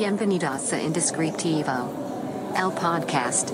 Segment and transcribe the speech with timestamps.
[0.00, 3.50] Bienvenidos a Indescriptivo, el podcast.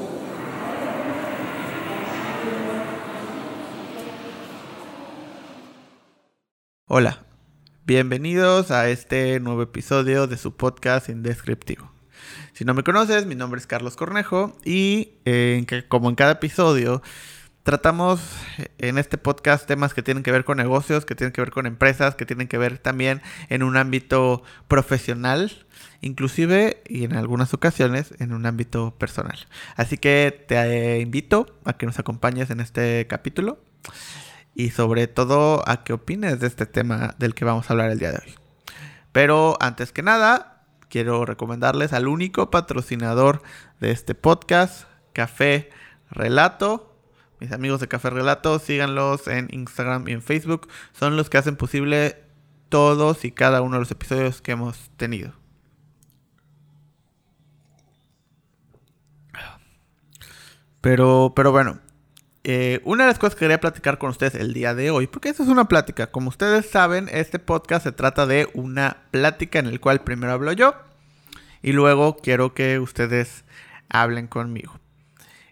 [6.86, 7.24] Hola,
[7.84, 11.90] bienvenidos a este nuevo episodio de su podcast Indescriptivo.
[12.52, 17.02] Si no me conoces, mi nombre es Carlos Cornejo y eh, como en cada episodio
[17.66, 18.20] tratamos
[18.78, 21.66] en este podcast temas que tienen que ver con negocios, que tienen que ver con
[21.66, 25.66] empresas, que tienen que ver también en un ámbito profesional,
[26.00, 29.48] inclusive y en algunas ocasiones en un ámbito personal.
[29.74, 33.58] Así que te invito a que nos acompañes en este capítulo
[34.54, 37.98] y sobre todo a qué opines de este tema del que vamos a hablar el
[37.98, 38.34] día de hoy.
[39.10, 43.42] Pero antes que nada, quiero recomendarles al único patrocinador
[43.80, 45.70] de este podcast, Café
[46.12, 46.95] Relato
[47.40, 50.68] mis amigos de Café Relato, síganlos en Instagram y en Facebook.
[50.92, 52.16] Son los que hacen posible
[52.68, 55.32] todos y cada uno de los episodios que hemos tenido.
[60.80, 61.80] Pero, pero bueno,
[62.44, 65.28] eh, una de las cosas que quería platicar con ustedes el día de hoy, porque
[65.28, 69.66] esta es una plática, como ustedes saben, este podcast se trata de una plática en
[69.66, 70.76] el cual primero hablo yo
[71.60, 73.44] y luego quiero que ustedes
[73.88, 74.78] hablen conmigo.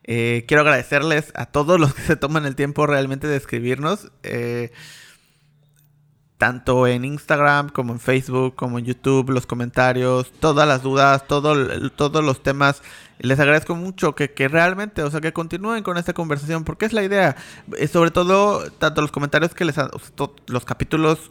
[0.05, 4.13] Eh, quiero agradecerles a todos los que se toman el tiempo realmente de escribirnos.
[4.23, 4.71] Eh,
[6.39, 12.25] tanto en Instagram como en Facebook, como en YouTube, los comentarios, todas las dudas, todos
[12.25, 12.83] los temas.
[13.19, 17.03] Les agradezco mucho que, realmente, o sea, que continúen con esta conversación, porque es la
[17.03, 17.37] idea.
[17.79, 19.91] Eh, sobre todo, tanto los comentarios que les han,
[20.49, 21.31] los capítulos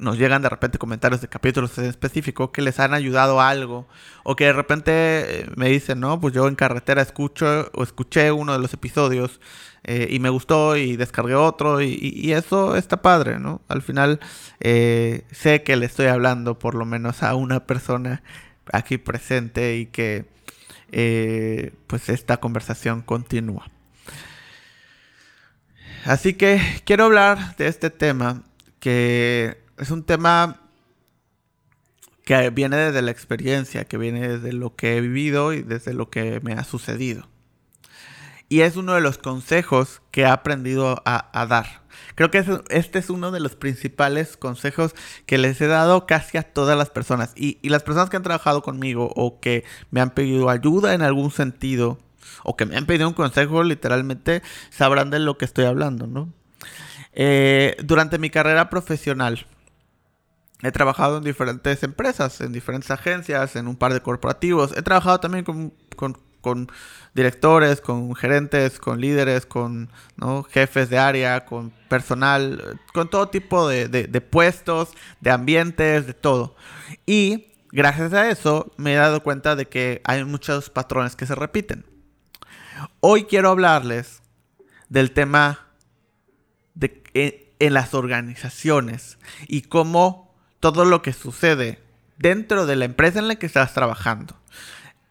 [0.00, 3.86] nos llegan de repente comentarios de capítulos en específico que les han ayudado a algo
[4.24, 8.32] o que de repente eh, me dicen, no, pues yo en carretera escucho o escuché
[8.32, 9.40] uno de los episodios
[9.84, 13.60] eh, y me gustó y descargué otro y, eso está padre, ¿no?
[13.68, 14.20] Al final
[14.60, 18.22] eh, sé que le estoy hablando por lo menos a una persona
[18.72, 20.26] aquí presente y que
[21.86, 23.70] pues esta conversación continúa.
[26.04, 28.42] Así que quiero hablar de este tema
[28.80, 30.60] que es un tema
[32.24, 36.10] que viene desde la experiencia, que viene desde lo que he vivido y desde lo
[36.10, 37.28] que me ha sucedido.
[38.48, 41.82] Y es uno de los consejos que he aprendido a, dar.
[42.16, 46.42] Creo que este es uno de los principales consejos que les he dado casi a
[46.42, 47.32] todas las personas.
[47.36, 51.02] Y, y las personas que han trabajado conmigo o que me han pedido ayuda en
[51.02, 51.98] algún sentido
[52.42, 56.28] o que me han pedido un consejo literalmente sabrán de lo que estoy hablando, ¿no?
[57.12, 59.46] Eh, durante mi carrera profesional,
[60.62, 64.76] He trabajado en diferentes empresas, en diferentes agencias, en un par de corporativos.
[64.76, 66.70] He trabajado también con,
[67.14, 69.88] directores, con gerentes, con líderes, con
[70.50, 76.56] jefes de área, con personal, con todo tipo de, puestos, de ambientes, de todo.
[77.06, 81.34] Y gracias a eso me he dado cuenta de que hay muchos patrones que se
[81.34, 81.86] repiten.
[83.00, 84.22] Hoy quiero hablarles
[84.90, 85.68] del tema
[86.74, 87.02] de,
[87.58, 90.29] en las organizaciones y cómo
[90.60, 91.82] todo lo que sucede
[92.18, 94.38] dentro de la empresa en la que estás trabajando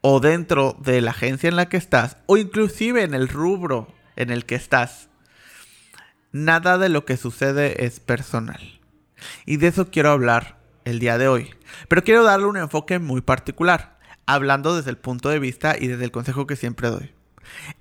[0.01, 4.29] o dentro de la agencia en la que estás o inclusive en el rubro en
[4.29, 5.09] el que estás,
[6.31, 8.79] nada de lo que sucede es personal.
[9.45, 11.49] Y de eso quiero hablar el día de hoy.
[11.87, 16.05] Pero quiero darle un enfoque muy particular, hablando desde el punto de vista y desde
[16.05, 17.11] el consejo que siempre doy.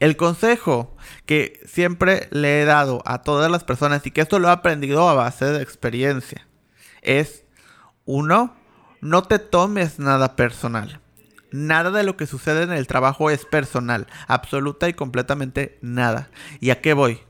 [0.00, 0.96] El consejo
[1.26, 5.08] que siempre le he dado a todas las personas y que esto lo he aprendido
[5.08, 6.46] a base de experiencia
[7.02, 7.44] es
[8.08, 8.56] uno,
[9.02, 10.98] no te tomes nada personal.
[11.50, 16.30] Nada de lo que sucede en el trabajo es personal, absoluta y completamente nada.
[16.58, 17.20] ¿Y a qué voy?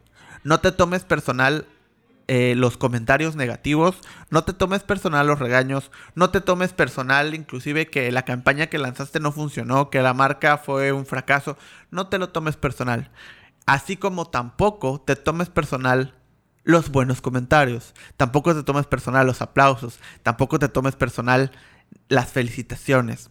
[0.44, 1.66] No te tomes personal
[2.28, 3.96] eh, los comentarios negativos,
[4.30, 8.78] no te tomes personal los regaños, no te tomes personal inclusive que la campaña que
[8.78, 11.58] lanzaste no funcionó, que la marca fue un fracaso,
[11.90, 13.10] no te lo tomes personal.
[13.66, 16.14] Así como tampoco te tomes personal
[16.68, 17.94] los buenos comentarios.
[18.18, 19.98] Tampoco te tomes personal los aplausos.
[20.22, 21.50] Tampoco te tomes personal
[22.10, 23.30] las felicitaciones.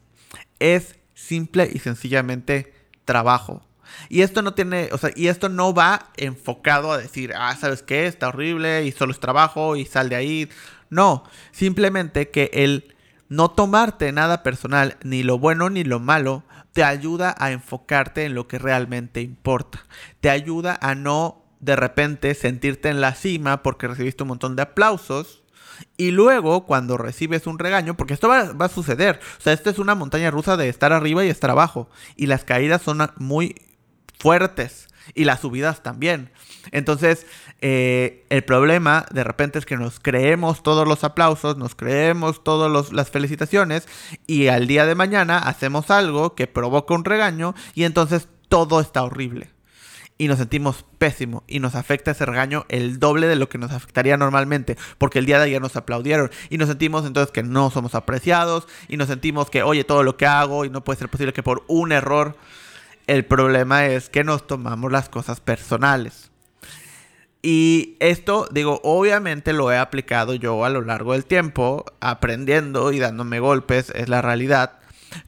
[0.58, 2.74] Es simple y sencillamente
[3.06, 3.64] trabajo.
[4.10, 7.84] Y esto no tiene, o sea, y esto no va enfocado a decir, ah, ¿sabes
[7.84, 8.08] qué?
[8.08, 10.50] Está horrible y solo es trabajo y sal de ahí.
[10.90, 12.96] No, simplemente que el
[13.30, 18.34] no tomarte nada personal, ni lo bueno ni lo malo, te ayuda a enfocarte en
[18.34, 19.86] lo que realmente importa.
[20.22, 24.64] Te ayuda a no de repente sentirte en la cima porque recibiste un montón de
[24.64, 25.44] aplausos.
[25.96, 29.78] Y luego, cuando recibes un regaño, porque esto va, a suceder, o sea, esto es
[29.78, 31.90] una montaña rusa de estar arriba y estar abajo.
[32.16, 33.56] Y las caídas son muy
[34.18, 36.32] fuertes y las subidas también.
[36.72, 37.28] Entonces,
[37.62, 42.92] eh, el problema de repente es que nos creemos todos los aplausos, nos creemos todas
[42.92, 43.88] las felicitaciones
[44.26, 49.04] y al día de mañana hacemos algo que provoca un regaño y entonces todo está
[49.04, 49.57] horrible.
[50.18, 53.72] Y nos sentimos pésimo y nos afecta ese regaño el doble de lo que nos
[53.72, 57.70] afectaría normalmente, porque el día de ayer nos aplaudieron y nos sentimos entonces que no
[57.70, 61.10] somos apreciados y nos sentimos que, oye, todo lo que hago y no puede ser
[61.10, 62.36] posible que por un error
[63.08, 66.30] el problema es que nos tomamos las cosas personales.
[67.42, 73.00] Y esto, digo, obviamente lo he aplicado yo a lo largo del tiempo, aprendiendo y
[73.00, 74.80] dándome golpes, es la realidad.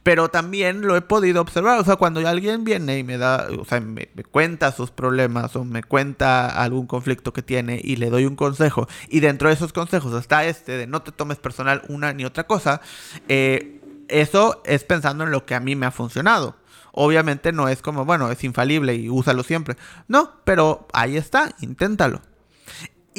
[0.02, 3.64] Pero también lo he podido observar, o sea, cuando alguien viene y me da, o
[3.64, 8.26] sea, me, cuenta sus problemas o me cuenta algún conflicto que tiene y le doy
[8.26, 12.12] un consejo, y dentro de esos consejos está este de no te tomes personal una
[12.12, 12.80] ni otra cosa,
[13.28, 16.56] eh, eso es pensando en lo que a mí me ha funcionado.
[16.92, 19.76] Obviamente no es como, bueno, es infalible y úsalo siempre.
[20.08, 22.20] No, pero ahí está, inténtalo.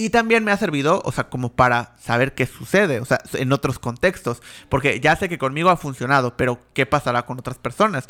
[0.01, 3.53] Y también me ha servido, o sea, como para saber qué sucede, o sea, en
[3.53, 4.41] otros contextos.
[4.67, 8.07] Porque ya sé que conmigo ha funcionado, pero ¿qué pasará con otras personas?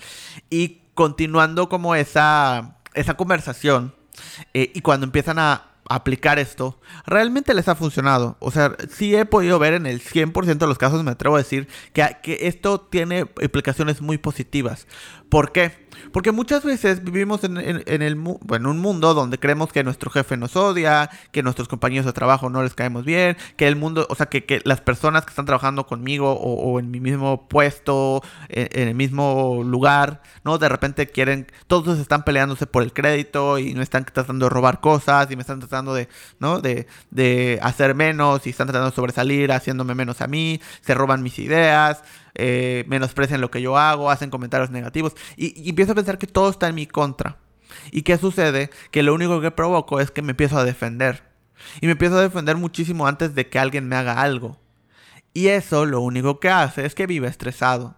[0.49, 3.93] Y continuando como esa, esa conversación,
[4.53, 8.37] eh, y cuando empiezan a aplicar esto, realmente les ha funcionado.
[8.39, 11.39] O sea, sí he podido ver en el 100% de los casos, me atrevo a
[11.39, 14.87] decir, que, que esto tiene implicaciones muy positivas.
[15.27, 15.89] ¿Por qué?
[16.11, 21.09] Porque muchas veces vivimos en, el, un mundo donde creemos que nuestro jefe nos odia,
[21.31, 24.61] que nuestros compañeros de trabajo no les caemos bien, que el mundo, o sea, que,
[24.65, 30.21] las personas que están trabajando conmigo o, en mi mismo puesto, en, el mismo lugar,
[30.43, 30.57] ¿no?
[30.57, 34.79] De repente quieren, todos están peleándose por el crédito y me están tratando de robar
[34.81, 36.09] cosas y me están tratando de,
[36.39, 36.59] ¿no?
[36.59, 41.23] De, de hacer menos y están tratando de sobresalir haciéndome menos a mí, se roban
[41.23, 42.03] mis ideas,
[42.35, 46.49] eh, menosprecian lo que yo hago, hacen comentarios negativos y, empiezo a pensar que todo
[46.49, 47.37] está en mi contra.
[47.91, 48.69] ¿Y qué sucede?
[48.91, 51.23] Que lo único que provoco es que me empiezo a defender.
[51.79, 54.59] Y me empiezo a defender muchísimo antes de que alguien me haga algo.
[55.33, 57.95] Y eso lo único que hace es que vive estresado.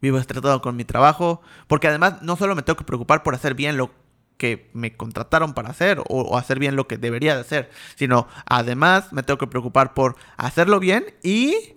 [0.00, 3.54] Vivo estresado con mi trabajo, porque además no solo me tengo que preocupar por hacer
[3.54, 3.92] bien lo
[4.36, 8.26] que me contrataron para hacer o, o, hacer bien lo que debería de hacer, sino
[8.44, 11.76] además me tengo que preocupar por hacerlo bien y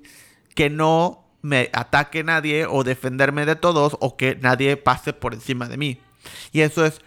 [0.56, 5.68] que no me ataque nadie o defenderme de todos o que nadie pase por encima
[5.68, 6.02] de mí.
[6.52, 7.02] Y eso es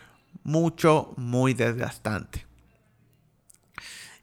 [0.45, 2.47] mucho, muy desgastante.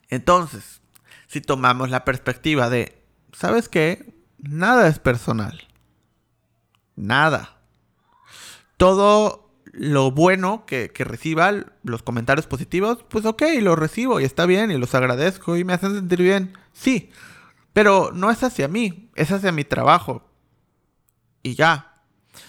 [0.10, 0.80] Entonces,
[1.28, 2.98] si tomamos la perspectiva de,
[3.34, 4.14] ¿sabes qué?
[4.38, 5.68] Nada es personal.
[6.96, 7.58] Nada.
[8.78, 11.52] Todo lo bueno que, que, reciba,
[11.84, 15.74] los comentarios positivos, pues ok, los recibo y está bien y los agradezco y me
[15.74, 16.54] hacen sentir bien.
[16.72, 17.12] Sí,
[17.76, 20.24] pero no es hacia mí, es hacia mi trabajo.
[21.44, 22.02] Y ya.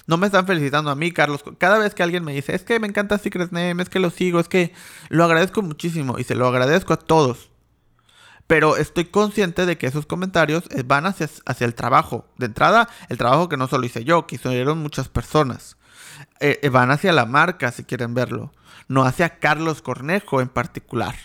[0.07, 1.43] No me están felicitando a mí, Carlos.
[1.59, 4.11] Cada vez que alguien me dice, es que me encanta Secret Name, es que lo
[4.11, 4.73] sigo, es que
[5.09, 7.51] lo agradezco muchísimo y se lo agradezco a todos.
[8.47, 12.29] Pero estoy consciente de que esos comentarios van hacia, hacia el trabajo.
[12.39, 15.77] De entrada, el trabajo que no solo hice yo, que hicieron muchas personas.
[16.39, 18.53] Eh, eh, van hacia la marca, si quieren verlo.
[18.87, 21.17] No hacia Carlos Cornejo en particular.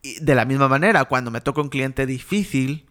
[0.00, 2.85] Y de la misma manera, cuando me toca un cliente difícil,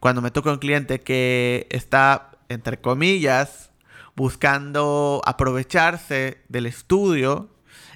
[0.00, 3.70] cuando me toca un cliente que está, entre comillas,
[4.16, 7.48] buscando aprovecharse del estudio,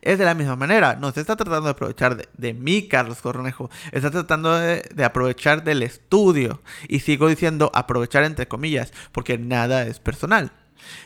[0.02, 0.96] es de la misma manera.
[0.96, 3.70] No se está tratando de aprovechar de, mí, Carlos Cornejo.
[3.92, 6.60] Está tratando de, aprovechar del estudio.
[6.88, 10.52] Y sigo diciendo aprovechar entre comillas, porque nada es personal.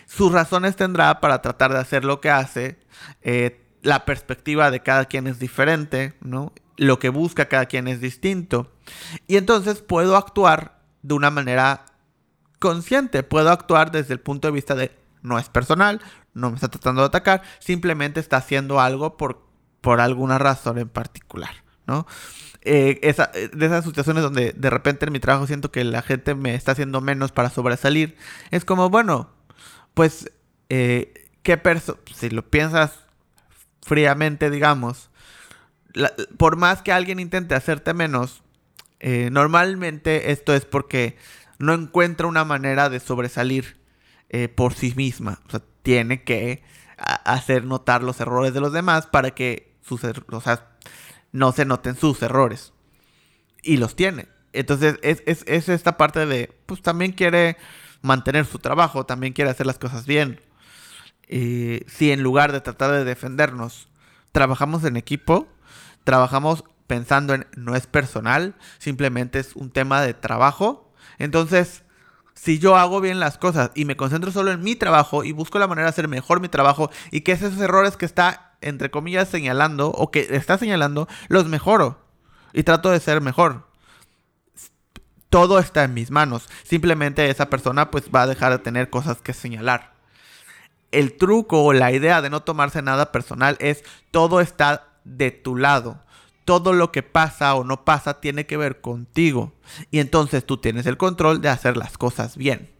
[0.06, 2.78] Sus razones tendrá para tratar de hacer lo que hace.
[3.22, 6.52] Eh, la perspectiva de cada quien es diferente, ¿no?
[6.76, 8.72] Lo que busca cada quien es distinto.
[9.26, 10.75] Y entonces puedo actuar
[11.06, 11.86] de una manera
[12.58, 13.22] consciente.
[13.22, 16.00] Puedo actuar desde el punto de vista de no es personal,
[16.34, 19.46] no me está tratando de atacar, simplemente está haciendo algo por,
[19.80, 21.50] por alguna razón en particular,
[21.86, 22.06] ¿no?
[22.62, 22.98] Eh,
[23.52, 26.72] de esas situaciones donde de repente en mi trabajo siento que la gente me está
[26.72, 28.16] haciendo menos para sobresalir,
[28.50, 29.30] es como, bueno,
[29.94, 30.32] pues,
[30.68, 32.92] eh, ¿qué perso si lo piensas
[33.82, 35.10] fríamente, digamos,
[36.36, 38.42] por más que alguien intente hacerte menos,
[39.00, 41.16] eh, normalmente esto es porque
[41.58, 43.76] no encuentra una manera de sobresalir
[44.28, 45.40] eh, por sí misma.
[45.46, 46.62] O sea, tiene que
[46.96, 50.68] hacer notar los errores de los demás para que sus o sea,
[51.32, 52.72] no se noten sus errores.
[53.62, 54.28] Y los tiene.
[54.52, 57.56] Entonces es, es, esta parte de, pues también quiere
[58.00, 60.40] mantener su trabajo, también quiere hacer las cosas bien.
[61.28, 63.88] Si en lugar de tratar de defendernos,
[64.32, 65.48] trabajamos en equipo,
[66.04, 70.92] trabajamos pensando en no es personal, simplemente es un tema de trabajo.
[71.18, 71.82] Entonces,
[72.38, 75.58] Si yo hago bien las cosas y me concentro solo en mi trabajo y busco
[75.58, 79.28] la manera de hacer mejor mi trabajo y que esos errores que está, entre comillas,
[79.28, 81.98] señalando o que está señalando, los mejoro
[82.52, 83.66] y trato de ser mejor.
[85.30, 86.46] Todo está en mis manos.
[86.62, 89.94] Simplemente esa persona pues va a dejar de tener cosas que señalar.
[90.92, 95.56] El truco o la idea de no tomarse nada personal es todo está de tu
[95.56, 96.02] lado
[96.46, 99.52] todo lo que pasa o no pasa tiene que ver contigo.
[99.90, 102.70] Y entonces tú tienes el control de hacer las cosas bien.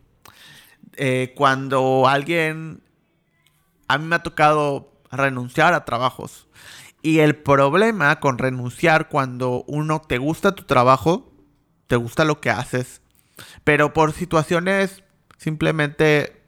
[0.97, 2.83] Eh, cuando alguien...
[3.89, 6.49] A mí me ha tocado renunciar a trabajos.
[7.03, 11.33] Y el problema con renunciar cuando uno te gusta tu trabajo,
[11.87, 13.01] te gusta lo que haces,
[13.63, 15.05] pero por situaciones
[15.39, 16.43] simplemente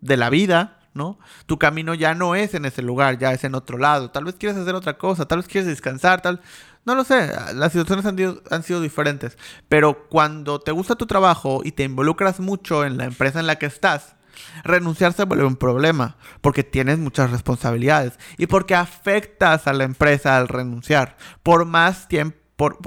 [0.00, 1.18] de la vida, ¿no?
[1.46, 4.10] Tu camino ya no es en ese lugar, ya es en otro lado.
[4.10, 6.40] Tal vez quieres hacer otra cosa, tal vez quieres descansar, tal...
[6.86, 9.38] No lo sé, las situaciones han, han sido diferentes.
[9.68, 13.56] Pero cuando te gusta tu trabajo y te involucras mucho en la empresa en la
[13.56, 14.16] que estás,
[14.62, 20.36] renunciar se vuelve un problema porque tienes muchas responsabilidades y porque afectas a la empresa
[20.36, 21.16] al renunciar.
[21.42, 22.38] Por más tiempo,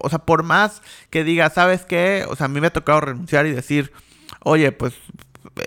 [0.01, 2.25] o sea, por más que digas, ¿sabes qué?
[2.29, 3.91] O sea, a mí me ha tocado renunciar y decir,
[4.43, 4.93] oye, pues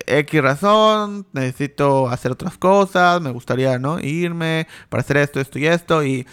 [0.06, 4.00] X razón, necesito hacer otras cosas, me gustaría, ¿no?
[4.00, 6.26] Irme para hacer esto, esto y esto, y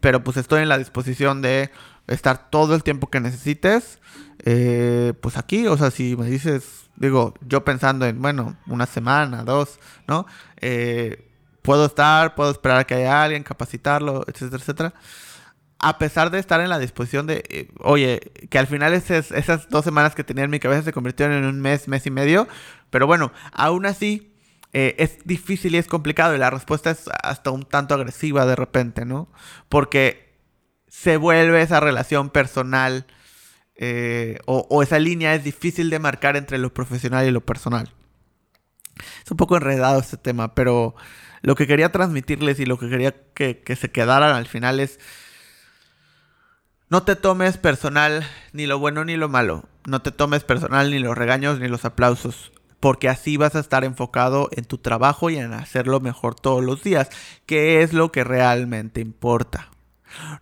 [0.00, 1.70] pero pues estoy en la disposición de
[2.06, 4.00] estar todo el tiempo que necesites,
[4.44, 9.44] eh, pues aquí, o sea, si me dices, digo, yo pensando en, bueno, una semana,
[9.44, 10.26] dos, ¿no?
[10.60, 11.24] Eh,
[11.62, 14.94] puedo estar, puedo esperar a que haya alguien, capacitarlo, etcétera, etcétera
[15.78, 18.20] a pesar de estar en la disposición de, eh, oye,
[18.50, 21.60] que al final esas dos semanas que tenía en mi cabeza se convirtieron en un
[21.60, 22.48] mes, mes y medio,
[22.90, 24.34] pero bueno, aún así
[24.72, 28.56] eh, es difícil y es complicado y la respuesta es hasta un tanto agresiva de
[28.56, 29.30] repente, ¿no?
[29.68, 30.36] Porque
[30.88, 33.06] se vuelve esa relación personal
[33.76, 37.94] eh, o, esa línea es difícil de marcar entre lo profesional y lo personal.
[39.24, 40.96] Es un poco enredado este tema, pero
[41.42, 44.98] lo que quería transmitirles y lo que quería que, que se quedaran al final es
[46.90, 49.64] no te tomes personal ni lo bueno ni lo malo.
[49.86, 52.50] No te tomes personal ni los regaños ni los aplausos.
[52.80, 56.82] Porque así vas a estar enfocado en tu trabajo y en hacerlo mejor todos los
[56.82, 57.10] días.
[57.44, 59.68] Que es lo que realmente importa.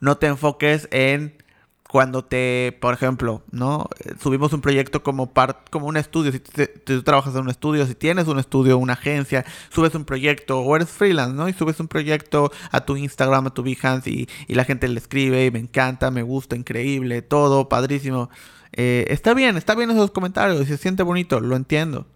[0.00, 1.42] No te enfoques en
[1.88, 3.88] cuando te, por ejemplo, ¿no?
[4.20, 7.94] Subimos un proyecto como part, como un estudio, si, tú trabajas en un estudio, si
[7.94, 11.48] tienes un estudio, una agencia, subes un proyecto o eres freelance, ¿no?
[11.48, 14.98] Y subes un proyecto a tu Instagram, a tu Behance y, y la gente le
[14.98, 18.30] escribe y me encanta, me gusta, increíble, todo, padrísimo.
[18.72, 22.06] Eh, está bien, está bien esos comentarios, se siente bonito, lo entiendo.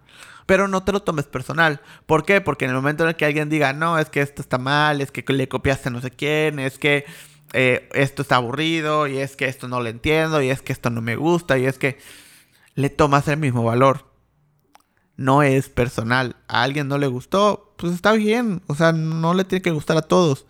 [0.46, 1.80] Pero no te lo tomes personal.
[2.06, 2.40] ¿Por qué?
[2.40, 5.00] Porque en el momento en el que alguien diga, no, es que esto está mal,
[5.00, 7.04] es que le copiaste a no sé quién, es que
[7.52, 10.90] eh, esto está aburrido y es que esto no lo entiendo y es que esto
[10.90, 11.98] no me gusta y es que
[12.74, 14.06] le tomas el mismo valor.
[15.16, 16.36] No es personal.
[16.48, 18.62] A alguien no le gustó, pues está bien.
[18.68, 20.46] O sea, no le tiene que gustar a todos.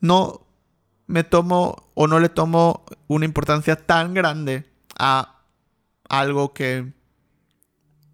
[0.00, 0.46] No
[1.06, 5.42] me tomo o no le tomo una importancia tan grande a
[6.08, 6.92] algo que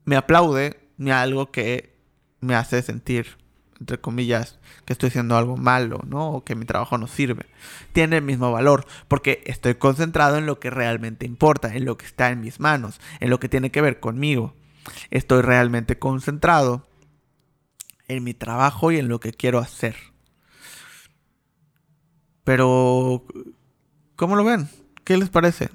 [0.05, 1.97] me aplaude ni a algo que
[2.41, 3.40] me hace sentir
[3.81, 6.33] entre comillas, que estoy haciendo algo malo, ¿no?
[6.33, 7.47] O que mi trabajo no sirve.
[7.93, 12.07] Tiene el mismo valor, porque estoy concentrado en lo que realmente importa, en lo que
[12.07, 14.55] está en mis manos, en lo que tiene que ver conmigo.
[15.11, 16.87] Estoy realmente concentrado
[18.07, 19.97] en mi trabajo y en lo que quiero hacer.
[22.45, 23.25] Pero,
[24.17, 24.69] ¿cómo lo ven?
[25.05, 25.71] ¿Qué les parece?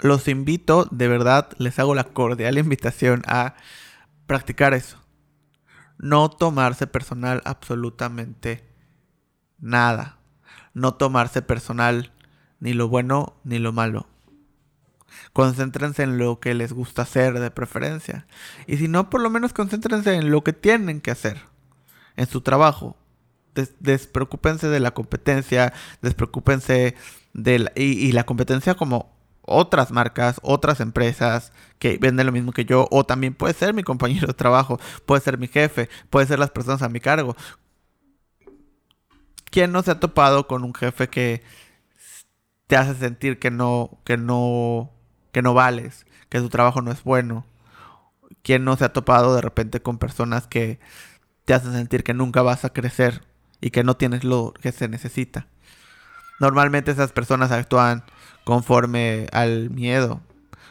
[0.00, 3.54] Los invito, de verdad, les hago la cordial invitación a
[4.26, 5.07] practicar eso
[5.98, 8.64] no tomarse personal absolutamente
[9.58, 10.18] nada.
[10.72, 12.12] No tomarse personal
[12.60, 14.06] ni lo bueno ni lo malo.
[15.32, 18.26] Concéntrense en lo que les gusta hacer de preferencia.
[18.66, 21.42] Y si no, por lo menos concéntrense en lo que tienen que hacer.
[22.16, 22.96] En su trabajo.
[23.80, 25.72] despreocúpense de la competencia.
[26.00, 26.94] Despreocúpense
[27.32, 29.17] de la, y la competencia como
[29.48, 33.82] otras marcas, otras empresas que venden lo mismo que yo, o también puede ser mi
[33.82, 37.36] compañero de trabajo, puede ser mi jefe, puede ser las personas a mi cargo.
[39.50, 41.42] ¿Quién no se ha topado con un jefe que
[42.66, 44.92] te hace sentir que no, que no,
[45.32, 47.46] que no vales, que tu trabajo no es bueno?
[48.42, 50.78] ¿Quién no se ha topado de repente con personas que
[51.44, 53.24] te hacen sentir que nunca vas a crecer
[53.60, 55.46] y que no tienes lo que se necesita?
[56.40, 58.04] Normalmente esas personas actúan
[58.48, 60.22] conforme al miedo,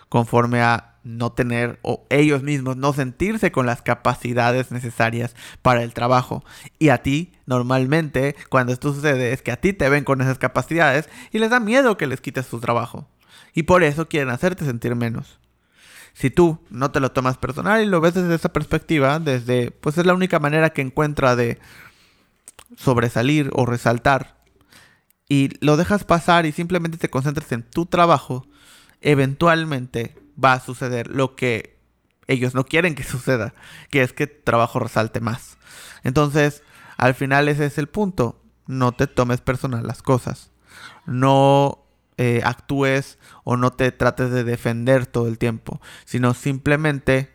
[0.09, 5.93] conforme a no tener o ellos mismos no sentirse con las capacidades necesarias para el
[5.93, 6.43] trabajo.
[6.79, 10.39] Y a ti, normalmente, cuando esto sucede, es que a ti te ven con esas
[10.39, 13.07] capacidades y les da miedo que les quites tu trabajo.
[13.53, 15.37] Y por eso quieren hacerte sentir menos.
[16.13, 19.99] Si tú no te lo tomas personal y lo ves desde esa perspectiva, desde, pues
[19.99, 21.59] es la única manera que encuentra de
[22.75, 24.36] sobresalir o resaltar,
[25.29, 28.47] y lo dejas pasar y simplemente te concentras en tu trabajo,
[29.01, 31.77] eventualmente va a suceder lo que
[32.27, 33.53] ellos no quieren que suceda,
[33.89, 35.57] que es que tu trabajo resalte más.
[36.03, 36.63] Entonces,
[36.97, 38.41] al final ese es el punto.
[38.65, 40.51] No te tomes personal las cosas.
[41.05, 41.85] No
[42.17, 47.31] eh, actúes o no te trates de defender todo el tiempo, sino simplemente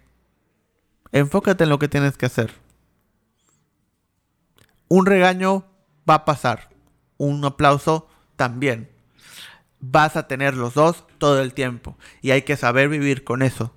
[1.12, 2.52] enfócate en lo que tienes que hacer.
[4.88, 5.64] Un regaño
[6.08, 6.68] va a pasar,
[7.22, 8.90] un aplauso también.
[9.78, 13.72] Vas a tener los dos todo el tiempo y hay que saber vivir con eso.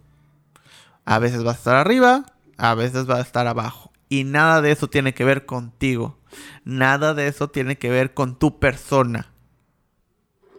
[1.05, 2.25] A veces vas a estar arriba,
[2.57, 3.91] a veces vas a estar abajo.
[4.09, 6.17] Y nada de eso tiene que ver contigo.
[6.63, 9.31] Nada de eso tiene que ver con tu persona.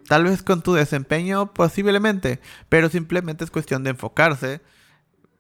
[0.09, 2.41] Tal vez con tu desempeño, posiblemente.
[2.69, 4.61] Pero simplemente es cuestión de enfocarse,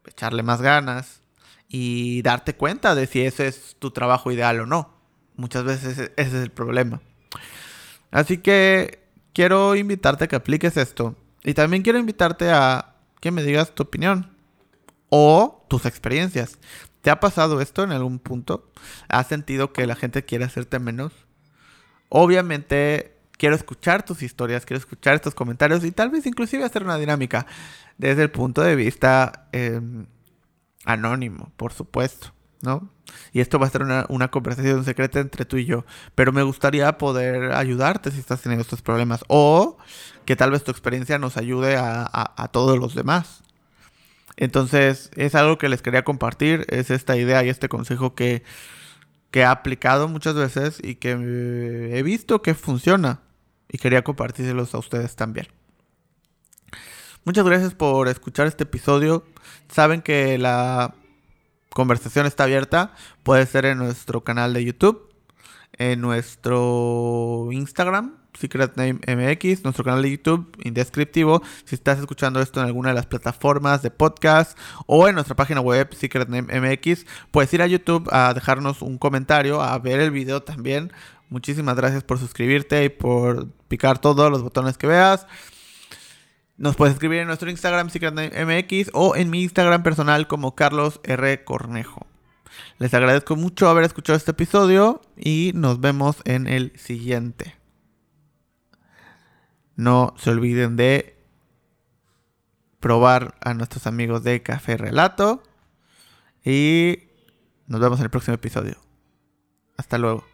[0.05, 1.21] echarle más ganas
[1.69, 4.91] y darte cuenta de si ese es tu trabajo ideal o no.
[5.37, 7.01] Muchas veces ese es el problema.
[8.17, 8.99] Así que
[9.35, 11.17] quiero invitarte a que apliques esto.
[11.45, 14.35] Y también quiero invitarte a que me digas tu opinión
[15.11, 16.59] o tus experiencias.
[17.03, 18.73] ¿Te ha pasado esto en algún punto?
[19.09, 21.13] ¿Has sentido que la gente quiere hacerte menos?
[22.09, 26.97] Obviamente quiero escuchar tus historias, quiero escuchar estos comentarios y tal vez inclusive hacer una
[26.97, 27.47] dinámica
[27.99, 30.07] desde el punto de vista em,
[30.87, 32.33] anónimo, por supuesto,
[32.63, 32.91] ¿no?
[33.33, 35.85] Y esto va a ser una, conversación secreta entre tú y yo,
[36.15, 39.79] pero me gustaría poder ayudarte si estás teniendo estos problemas o
[40.25, 43.43] que tal vez tu experiencia nos ayude a todos los demás.
[44.37, 48.43] Entonces, es algo que les quería compartir, es esta idea y este consejo que,
[49.31, 51.13] que he aplicado muchas veces y que
[51.93, 53.21] he visto que funciona
[53.69, 55.49] y quería compartírselos a ustedes también.
[57.25, 59.25] Muchas gracias por escuchar este episodio.
[59.69, 60.95] Saben que la
[61.71, 62.95] conversación está abierta.
[63.23, 65.13] Puede ser en nuestro canal de YouTube,
[65.79, 71.43] en nuestro Instagram, Secret Name MX, nuestro canal de YouTube, indescriptivo.
[71.65, 75.61] Si estás escuchando esto en alguna de las plataformas de podcast o en nuestra página
[75.61, 80.11] web, Secret Name MX, puedes ir a YouTube a dejarnos un comentario, a ver el
[80.11, 80.93] video también.
[81.29, 85.27] Muchísimas gracias por suscribirte y por picar todos los botones que veas.
[86.59, 90.55] Nos puedes escribir en nuestro Instagram, Secret Name MX, o en mi Instagram personal como
[90.55, 91.45] Carlos R.
[91.45, 92.07] Cornejo.
[92.79, 97.57] Les agradezco mucho haber escuchado este episodio y nos vemos en el siguiente.
[99.75, 101.17] No se olviden de
[102.81, 105.43] probar a nuestros amigos de Café Relato.
[106.45, 107.09] Y
[107.67, 108.77] nos vemos en el próximo episodio.
[109.77, 110.25] Hasta luego.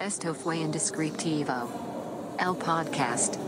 [0.00, 1.93] Esto fue Indescriptivo.
[2.38, 3.38] El podcast.